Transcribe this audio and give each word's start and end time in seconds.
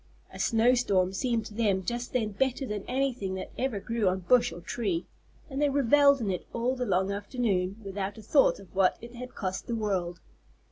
A 0.33 0.39
snow 0.39 0.73
storm 0.73 1.13
seemed 1.13 1.45
to 1.45 1.53
them 1.53 1.85
just 1.85 2.11
then 2.11 2.29
better 2.31 2.65
than 2.65 2.83
anything 2.87 3.35
that 3.35 3.51
ever 3.55 3.79
grew 3.79 4.07
on 4.09 4.21
bush 4.21 4.51
or 4.51 4.59
tree, 4.59 5.05
and 5.47 5.61
they 5.61 5.69
revelled 5.69 6.21
in 6.21 6.31
it 6.31 6.47
all 6.53 6.75
the 6.75 6.87
long 6.87 7.11
afternoon 7.11 7.79
without 7.83 8.17
a 8.17 8.23
thought 8.23 8.57
of 8.57 8.73
what 8.73 8.97
it 8.99 9.13
had 9.13 9.35
cost 9.35 9.67
the 9.67 9.75
world. 9.75 10.19